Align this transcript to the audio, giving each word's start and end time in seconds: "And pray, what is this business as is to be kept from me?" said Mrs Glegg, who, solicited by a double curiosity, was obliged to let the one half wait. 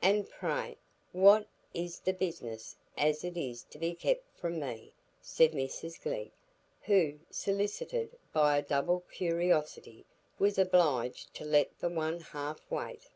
"And 0.00 0.30
pray, 0.30 0.76
what 1.10 1.48
is 1.74 1.98
this 1.98 2.14
business 2.16 2.76
as 2.96 3.24
is 3.24 3.64
to 3.64 3.76
be 3.80 3.92
kept 3.92 4.24
from 4.38 4.60
me?" 4.60 4.92
said 5.20 5.50
Mrs 5.50 6.00
Glegg, 6.00 6.30
who, 6.82 7.18
solicited 7.28 8.16
by 8.32 8.58
a 8.58 8.62
double 8.62 9.00
curiosity, 9.10 10.04
was 10.38 10.58
obliged 10.58 11.34
to 11.34 11.44
let 11.44 11.76
the 11.80 11.88
one 11.88 12.20
half 12.20 12.60
wait. 12.70 13.08